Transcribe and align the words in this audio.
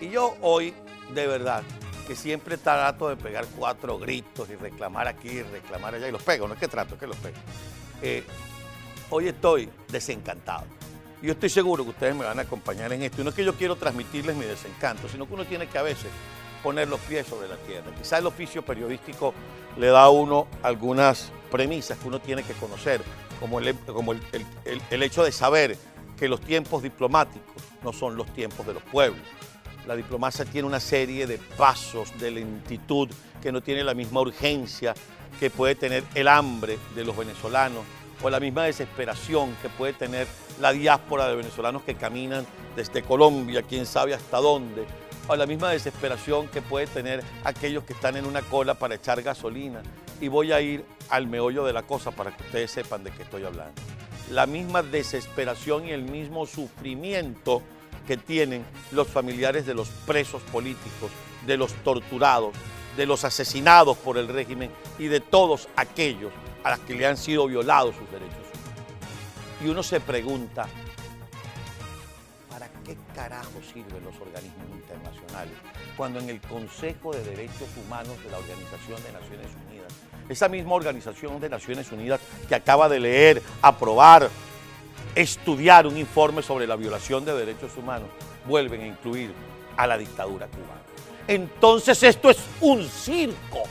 Y 0.00 0.10
yo 0.10 0.36
hoy, 0.42 0.74
de 1.14 1.26
verdad, 1.26 1.62
que 2.06 2.14
siempre 2.14 2.56
trato 2.56 3.08
de 3.08 3.16
pegar 3.16 3.46
cuatro 3.56 3.98
gritos 3.98 4.48
y 4.50 4.56
reclamar 4.56 5.08
aquí 5.08 5.28
y 5.28 5.42
reclamar 5.42 5.94
allá, 5.94 6.08
y 6.08 6.12
los 6.12 6.22
pego, 6.22 6.46
no 6.46 6.54
es 6.54 6.60
que 6.60 6.68
trato, 6.68 6.94
es 6.94 7.00
que 7.00 7.06
los 7.06 7.16
pego. 7.16 7.36
Eh, 8.02 8.24
hoy 9.10 9.28
estoy 9.28 9.68
desencantado. 9.88 10.64
Yo 11.22 11.32
estoy 11.32 11.48
seguro 11.48 11.82
que 11.82 11.90
ustedes 11.90 12.14
me 12.14 12.24
van 12.24 12.38
a 12.38 12.42
acompañar 12.42 12.92
en 12.92 13.02
esto. 13.02 13.22
Y 13.22 13.24
no 13.24 13.30
es 13.30 13.36
que 13.36 13.44
yo 13.44 13.54
quiero 13.54 13.76
transmitirles 13.76 14.36
mi 14.36 14.44
desencanto, 14.44 15.08
sino 15.08 15.26
que 15.26 15.34
uno 15.34 15.44
tiene 15.46 15.66
que 15.66 15.78
a 15.78 15.82
veces 15.82 16.08
poner 16.62 16.88
los 16.88 17.00
pies 17.00 17.26
sobre 17.26 17.48
la 17.48 17.56
tierra. 17.56 17.90
Quizá 17.96 18.18
el 18.18 18.26
oficio 18.26 18.62
periodístico 18.64 19.32
le 19.78 19.86
da 19.88 20.04
a 20.04 20.10
uno 20.10 20.46
algunas 20.62 21.32
premisas 21.50 21.98
que 21.98 22.08
uno 22.08 22.20
tiene 22.20 22.42
que 22.42 22.52
conocer, 22.54 23.00
como 23.40 23.60
el 23.60 25.02
hecho 25.02 25.24
de 25.24 25.32
saber 25.32 25.78
que 26.18 26.28
los 26.28 26.40
tiempos 26.40 26.82
diplomáticos 26.82 27.62
no 27.82 27.92
son 27.92 28.16
los 28.16 28.26
tiempos 28.34 28.66
de 28.66 28.74
los 28.74 28.82
pueblos. 28.84 29.22
La 29.86 29.94
diplomacia 29.94 30.44
tiene 30.44 30.66
una 30.66 30.80
serie 30.80 31.26
de 31.26 31.38
pasos, 31.38 32.18
de 32.18 32.30
lentitud, 32.30 33.08
que 33.40 33.52
no 33.52 33.62
tiene 33.62 33.84
la 33.84 33.94
misma 33.94 34.20
urgencia 34.20 34.94
que 35.38 35.50
puede 35.50 35.74
tener 35.74 36.02
el 36.14 36.28
hambre 36.28 36.78
de 36.94 37.04
los 37.04 37.16
venezolanos 37.16 37.84
o 38.22 38.30
la 38.30 38.40
misma 38.40 38.64
desesperación 38.64 39.54
que 39.62 39.68
puede 39.68 39.92
tener 39.92 40.26
la 40.60 40.72
diáspora 40.72 41.28
de 41.28 41.36
venezolanos 41.36 41.82
que 41.82 41.94
caminan 41.94 42.46
desde 42.74 43.02
Colombia, 43.02 43.62
quién 43.62 43.86
sabe 43.86 44.14
hasta 44.14 44.38
dónde, 44.38 44.86
o 45.28 45.36
la 45.36 45.46
misma 45.46 45.70
desesperación 45.70 46.48
que 46.48 46.62
puede 46.62 46.86
tener 46.86 47.22
aquellos 47.44 47.84
que 47.84 47.92
están 47.92 48.16
en 48.16 48.26
una 48.26 48.42
cola 48.42 48.74
para 48.74 48.94
echar 48.94 49.22
gasolina. 49.22 49.82
Y 50.20 50.28
voy 50.28 50.52
a 50.52 50.60
ir 50.60 50.84
al 51.10 51.26
meollo 51.26 51.64
de 51.64 51.72
la 51.72 51.82
cosa 51.82 52.10
para 52.10 52.34
que 52.34 52.42
ustedes 52.42 52.70
sepan 52.70 53.04
de 53.04 53.10
qué 53.10 53.22
estoy 53.22 53.44
hablando. 53.44 53.74
La 54.30 54.46
misma 54.46 54.82
desesperación 54.82 55.86
y 55.86 55.92
el 55.92 56.02
mismo 56.02 56.46
sufrimiento 56.46 57.62
que 58.06 58.16
tienen 58.16 58.64
los 58.92 59.08
familiares 59.08 59.66
de 59.66 59.74
los 59.74 59.88
presos 60.06 60.42
políticos, 60.42 61.10
de 61.46 61.56
los 61.56 61.72
torturados, 61.84 62.54
de 62.96 63.06
los 63.06 63.24
asesinados 63.24 63.96
por 63.98 64.18
el 64.18 64.28
régimen 64.28 64.70
y 64.98 65.06
de 65.06 65.20
todos 65.20 65.68
aquellos 65.76 66.32
a 66.64 66.70
los 66.70 66.80
que 66.80 66.94
le 66.94 67.06
han 67.06 67.16
sido 67.16 67.46
violados 67.46 67.94
sus 67.96 68.10
derechos. 68.10 68.36
Y 69.62 69.68
uno 69.68 69.82
se 69.82 70.00
pregunta, 70.00 70.66
¿para 72.50 72.68
qué 72.84 72.96
carajo 73.14 73.60
sirven 73.72 74.04
los 74.04 74.14
organismos 74.20 74.66
internacionales 74.72 75.54
cuando 75.96 76.18
en 76.20 76.28
el 76.28 76.40
Consejo 76.40 77.12
de 77.12 77.22
Derechos 77.24 77.68
Humanos 77.84 78.22
de 78.22 78.30
la 78.30 78.38
Organización 78.38 79.02
de 79.02 79.12
Naciones 79.12 79.48
Unidas, 79.66 79.92
esa 80.28 80.48
misma 80.48 80.74
Organización 80.74 81.40
de 81.40 81.48
Naciones 81.48 81.90
Unidas 81.92 82.20
que 82.48 82.54
acaba 82.54 82.88
de 82.88 83.00
leer, 83.00 83.42
aprobar, 83.62 84.28
estudiar 85.16 85.86
un 85.86 85.96
informe 85.96 86.42
sobre 86.42 86.66
la 86.66 86.76
violación 86.76 87.24
de 87.24 87.34
derechos 87.34 87.76
humanos, 87.76 88.08
vuelven 88.46 88.82
a 88.82 88.86
incluir 88.86 89.32
a 89.76 89.86
la 89.86 89.98
dictadura 89.98 90.46
cubana. 90.46 90.82
Entonces 91.26 92.00
esto 92.02 92.30
es 92.30 92.38
un 92.60 92.84
circo, 92.84 93.62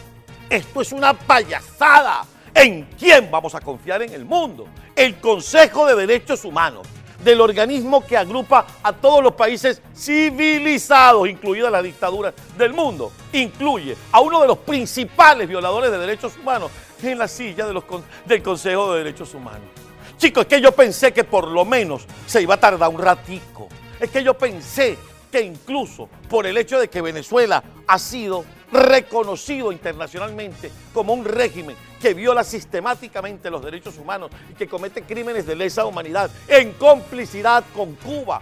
esto 0.49 0.81
es 0.81 0.91
una 0.91 1.13
payasada. 1.13 2.25
¿En 2.53 2.85
quién 2.97 3.29
vamos 3.29 3.53
a 3.53 3.61
confiar 3.61 4.01
en 4.01 4.13
el 4.13 4.25
mundo? 4.25 4.67
El 4.95 5.19
Consejo 5.19 5.85
de 5.85 5.95
Derechos 5.95 6.43
Humanos, 6.45 6.87
del 7.23 7.39
organismo 7.41 8.05
que 8.05 8.17
agrupa 8.17 8.65
a 8.81 8.93
todos 8.93 9.21
los 9.23 9.33
países 9.33 9.81
civilizados, 9.93 11.27
incluida 11.29 11.69
la 11.69 11.81
dictadura 11.81 12.33
del 12.57 12.73
mundo, 12.73 13.11
incluye 13.33 13.95
a 14.11 14.19
uno 14.19 14.41
de 14.41 14.47
los 14.47 14.57
principales 14.59 15.47
violadores 15.47 15.91
de 15.91 15.97
derechos 15.97 16.37
humanos 16.37 16.71
en 17.03 17.17
la 17.17 17.27
silla 17.27 17.67
del 17.67 18.41
Consejo 18.41 18.93
de 18.93 19.03
Derechos 19.03 19.33
Humanos. 19.33 19.67
Chicos, 20.17 20.43
es 20.43 20.47
que 20.47 20.61
yo 20.61 20.71
pensé 20.71 21.13
que 21.13 21.23
por 21.23 21.47
lo 21.47 21.65
menos 21.65 22.05
se 22.25 22.41
iba 22.41 22.55
a 22.55 22.59
tardar 22.59 22.89
un 22.89 22.99
ratico. 22.99 23.67
Es 23.99 24.09
que 24.09 24.23
yo 24.23 24.33
pensé 24.33 24.97
que 25.31 25.41
incluso 25.41 26.09
por 26.29 26.45
el 26.45 26.57
hecho 26.57 26.79
de 26.79 26.89
que 26.89 27.01
Venezuela 27.01 27.63
ha 27.87 27.99
sido 27.99 28.45
reconocido 28.71 29.71
internacionalmente 29.71 30.71
como 30.93 31.13
un 31.13 31.23
régimen 31.23 31.75
que 32.01 32.13
viola 32.13 32.43
sistemáticamente 32.43 33.49
los 33.49 33.63
derechos 33.63 33.97
humanos 33.97 34.31
y 34.49 34.53
que 34.53 34.67
comete 34.67 35.03
crímenes 35.03 35.45
de 35.45 35.55
lesa 35.55 35.85
humanidad 35.85 36.29
en 36.47 36.73
complicidad 36.73 37.63
con 37.73 37.95
Cuba. 37.95 38.41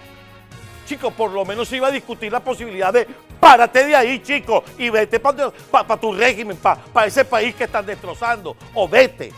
Chicos, 0.85 1.13
por 1.13 1.31
lo 1.31 1.45
menos 1.45 1.67
se 1.67 1.77
iba 1.77 1.87
a 1.87 1.91
discutir 1.91 2.31
la 2.31 2.41
posibilidad 2.41 2.91
de 2.91 3.07
párate 3.39 3.85
de 3.85 3.95
ahí, 3.95 4.21
chicos, 4.21 4.63
y 4.77 4.89
vete 4.89 5.19
para 5.19 5.97
tu 5.99 6.13
régimen, 6.13 6.57
para 6.57 7.05
ese 7.05 7.25
país 7.25 7.55
que 7.55 7.65
están 7.65 7.85
destrozando, 7.85 8.55
o 8.73 8.87
vete 8.87 9.31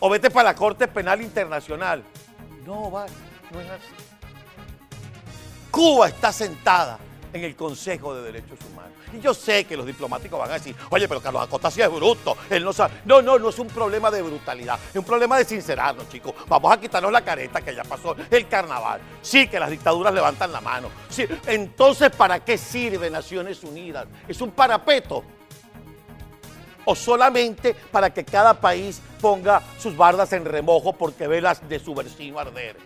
o 0.00 0.08
vete 0.08 0.30
para 0.30 0.50
la 0.50 0.54
Corte 0.54 0.88
Penal 0.88 1.20
Internacional. 1.22 2.02
No, 2.64 2.90
va, 2.90 3.06
no 3.50 3.60
es 3.60 3.70
así. 3.70 3.86
Cuba 5.70 6.08
está 6.08 6.32
sentada 6.32 6.98
en 7.32 7.44
el 7.44 7.54
Consejo 7.56 8.14
de 8.14 8.22
Derechos 8.22 8.58
Humanos. 8.70 8.92
Y 9.12 9.20
yo 9.20 9.32
sé 9.32 9.64
que 9.64 9.76
los 9.76 9.86
diplomáticos 9.86 10.38
van 10.38 10.50
a 10.50 10.54
decir, 10.54 10.74
oye, 10.90 11.08
pero 11.08 11.20
Carlos 11.20 11.42
Acosta 11.42 11.70
sí 11.70 11.80
es 11.80 11.90
bruto, 11.90 12.36
él 12.50 12.64
no 12.64 12.72
sabe. 12.72 12.94
No, 13.04 13.22
no, 13.22 13.38
no 13.38 13.48
es 13.48 13.58
un 13.58 13.68
problema 13.68 14.10
de 14.10 14.22
brutalidad, 14.22 14.78
es 14.90 14.96
un 14.96 15.04
problema 15.04 15.38
de 15.38 15.44
sincerarnos, 15.44 16.08
chicos. 16.08 16.34
Vamos 16.46 16.72
a 16.72 16.80
quitarnos 16.80 17.10
la 17.10 17.22
careta 17.22 17.60
que 17.62 17.74
ya 17.74 17.84
pasó 17.84 18.16
el 18.30 18.48
carnaval. 18.48 19.00
Sí, 19.22 19.48
que 19.48 19.58
las 19.58 19.70
dictaduras 19.70 20.12
levantan 20.12 20.52
la 20.52 20.60
mano. 20.60 20.90
Sí, 21.08 21.26
entonces, 21.46 22.10
¿para 22.10 22.44
qué 22.44 22.58
sirve 22.58 23.10
Naciones 23.10 23.62
Unidas? 23.62 24.06
Es 24.26 24.40
un 24.40 24.50
parapeto 24.50 25.24
o 26.88 26.94
solamente 26.94 27.74
para 27.74 28.08
que 28.14 28.24
cada 28.24 28.54
país 28.54 29.02
ponga 29.20 29.62
sus 29.78 29.94
bardas 29.94 30.32
en 30.32 30.46
remojo 30.46 30.94
porque 30.94 31.26
ve 31.26 31.42
las 31.42 31.68
de 31.68 31.78
su 31.78 31.94
vecino 31.94 32.38
arder. 32.38 32.76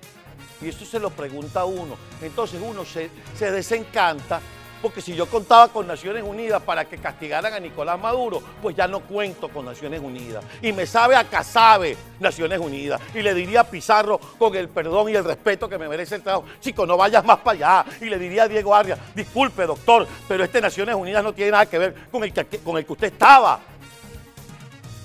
Y 0.61 0.71
eso 0.71 0.85
se 0.85 0.99
lo 0.99 1.11
pregunta 1.11 1.65
uno. 1.65 1.97
Entonces 2.21 2.61
uno 2.61 2.85
se, 2.85 3.11
se 3.39 3.53
desencanta 3.53 4.41
porque 4.83 5.01
si 5.01 5.15
yo 5.15 5.27
contaba 5.27 5.69
con 5.69 5.87
Naciones 5.87 6.25
Unidas 6.25 6.61
para 6.61 6.85
que 6.85 6.99
castigaran 6.99 7.55
a 7.55 7.61
Nicolás 7.61 8.01
Maduro, 8.01 8.43
pues 8.61 8.75
ya 8.75 8.89
no 8.89 9.01
cuento 9.01 9.49
con 9.49 9.65
Naciones 9.65 10.01
Unidas. 10.01 10.45
Y 10.61 10.73
me 10.73 10.87
sabe 10.87 11.15
a 11.15 11.23
Casabe 11.23 11.97
Naciones 12.19 12.59
Unidas. 12.59 13.01
Y 13.15 13.23
le 13.23 13.33
diría 13.33 13.61
a 13.61 13.65
Pizarro, 13.65 14.19
con 14.19 14.57
el 14.57 14.69
perdón 14.69 15.09
y 15.09 15.15
el 15.15 15.25
respeto 15.25 15.69
que 15.69 15.79
me 15.79 15.89
merece 15.89 16.17
el 16.17 16.23
trabajo, 16.23 16.47
chico, 16.61 16.85
no 16.85 16.97
vayas 16.97 17.25
más 17.25 17.39
para 17.39 17.83
allá. 17.83 17.97
Y 18.01 18.07
le 18.07 18.19
diría 18.19 18.43
a 18.43 18.49
Diego 18.49 18.75
Arias, 18.75 18.99
disculpe 19.15 19.65
doctor, 19.65 20.07
pero 20.27 20.43
este 20.43 20.61
Naciones 20.61 20.97
Unidas 20.97 21.23
no 21.23 21.33
tiene 21.33 21.53
nada 21.53 21.67
que 21.67 21.79
ver 21.79 21.95
con 22.11 22.25
el 22.25 22.33
con 22.65 22.77
el 22.77 22.85
que 22.85 22.93
usted 22.93 23.13
estaba. 23.13 23.61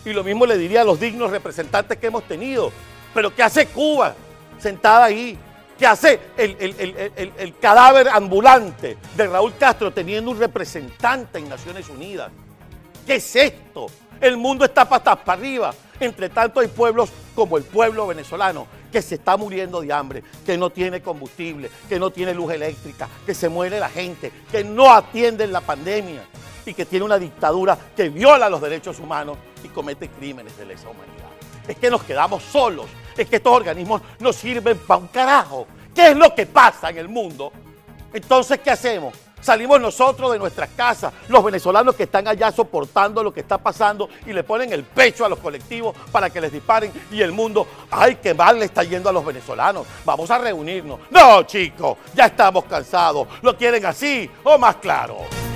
Y 0.07 0.13
lo 0.13 0.23
mismo 0.23 0.45
le 0.45 0.57
diría 0.57 0.81
a 0.81 0.83
los 0.85 1.01
dignos 1.01 1.31
representantes 1.31 1.97
que 1.97 2.07
hemos 2.07 2.23
tenido. 2.23 2.71
Pero 3.13 3.35
¿qué 3.35 3.43
hace 3.43 3.67
Cuba 3.67 4.15
sentada 4.57 5.03
ahí? 5.03 5.37
¿Qué 5.77 5.85
hace 5.85 6.17
el, 6.37 7.53
cadáver 7.59 8.07
ambulante 8.07 8.97
de 9.17 9.27
Raúl 9.27 9.53
Castro 9.59 9.91
teniendo 9.91 10.31
un 10.31 10.39
representante 10.39 11.39
en 11.39 11.49
Naciones 11.49 11.89
Unidas? 11.89 12.31
¿Qué 13.05 13.15
es 13.15 13.35
esto? 13.35 13.87
El 14.21 14.37
mundo 14.37 14.63
está 14.63 14.87
patas 14.87 15.17
para 15.17 15.39
arriba. 15.39 15.73
Entre 15.99 16.29
tanto 16.29 16.61
hay 16.61 16.67
pueblos 16.69 17.09
como 17.35 17.57
el 17.57 17.65
pueblo 17.65 18.07
venezolano 18.07 18.65
que 18.89 19.01
se 19.01 19.15
está 19.15 19.35
muriendo 19.35 19.81
de 19.81 19.91
hambre, 19.91 20.23
que 20.45 20.57
no 20.57 20.69
tiene 20.69 21.01
combustible, 21.01 21.69
que 21.89 21.99
no 21.99 22.11
tiene 22.11 22.33
luz 22.33 22.53
eléctrica, 22.53 23.09
que 23.25 23.35
se 23.35 23.49
muere 23.49 23.77
la 23.77 23.89
gente, 23.89 24.31
que 24.49 24.63
no 24.63 24.89
atienden 24.89 25.51
la 25.51 25.59
pandemia 25.59 26.23
y 26.67 26.73
que 26.73 26.85
tiene 26.85 27.05
una 27.05 27.17
dictadura 27.17 27.77
que 27.95 28.09
viola 28.09 28.49
los 28.49 28.61
derechos 28.61 28.99
humanos 28.99 29.37
y 29.63 29.69
comete 29.69 30.09
crímenes 30.09 30.57
de 30.57 30.65
lesa 30.65 30.89
humanidad. 30.89 31.29
Es 31.67 31.77
que 31.77 31.89
nos 31.89 32.03
quedamos 32.03 32.43
solos, 32.43 32.85
es 33.15 33.27
que 33.27 33.37
estos 33.37 33.53
organismos 33.53 34.01
no 34.19 34.31
sirven 34.33 34.77
para 34.79 34.99
un 34.99 35.07
carajo. 35.07 35.67
¿Qué 35.93 36.09
es 36.09 36.17
lo 36.17 36.33
que 36.35 36.45
pasa 36.45 36.89
en 36.89 36.97
el 36.97 37.09
mundo? 37.09 37.51
Entonces, 38.13 38.59
¿qué 38.59 38.71
hacemos? 38.71 39.13
Salimos 39.39 39.79
nosotros 39.79 40.31
de 40.31 40.39
nuestras 40.39 40.69
casas, 40.75 41.13
los 41.27 41.43
venezolanos 41.43 41.95
que 41.95 42.03
están 42.03 42.27
allá 42.27 42.51
soportando 42.51 43.23
lo 43.23 43.33
que 43.33 43.41
está 43.41 43.57
pasando 43.57 44.09
y 44.25 44.33
le 44.33 44.43
ponen 44.43 44.73
el 44.73 44.83
pecho 44.83 45.25
a 45.25 45.29
los 45.29 45.39
colectivos 45.39 45.95
para 46.11 46.29
que 46.29 46.41
les 46.41 46.51
disparen 46.51 46.91
y 47.11 47.21
el 47.21 47.31
mundo, 47.31 47.67
ay, 47.91 48.17
qué 48.21 48.33
mal 48.33 48.59
le 48.59 48.65
está 48.65 48.83
yendo 48.83 49.09
a 49.09 49.13
los 49.13 49.23
venezolanos, 49.23 49.85
vamos 50.03 50.29
a 50.31 50.37
reunirnos. 50.39 50.99
No, 51.11 51.43
chicos, 51.43 51.97
ya 52.13 52.25
estamos 52.25 52.65
cansados, 52.65 53.27
lo 53.41 53.55
quieren 53.55 53.85
así 53.85 54.29
o 54.43 54.57
más 54.57 54.77
claro. 54.77 55.46